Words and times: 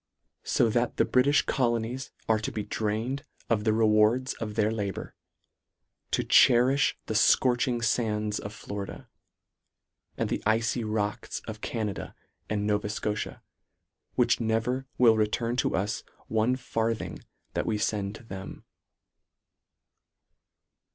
So 0.47 0.67
that 0.71 0.97
the 0.97 1.05
Britifh 1.05 1.45
colonies 1.45 2.09
are 2.27 2.39
to 2.39 2.51
be 2.51 2.63
drained 2.63 3.23
of 3.51 3.65
the 3.65 3.71
rewards 3.71 4.33
of 4.33 4.55
their 4.55 4.71
labour, 4.71 5.13
to 6.09 6.23
cherifh 6.23 6.95
the 7.05 7.13
fcorching 7.13 7.85
fands 7.85 8.39
of 8.39 8.51
Florida, 8.51 9.09
and 10.17 10.27
the 10.27 10.41
icy 10.43 10.83
rocks 10.83 11.41
of 11.41 11.61
Canada 11.61 12.15
and 12.49 12.65
Nova 12.65 12.89
Scotia, 12.89 13.43
which 14.15 14.39
never 14.39 14.87
will 14.97 15.17
return 15.17 15.55
to 15.57 15.75
us 15.75 16.01
one 16.27 16.55
farthing 16.55 17.19
that 17.53 17.67
we 17.67 17.77
fend 17.77 18.15
to 18.15 18.23
them. 18.23 18.65